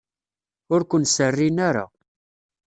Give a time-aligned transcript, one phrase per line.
[0.73, 1.85] Ur ken-serrin ara.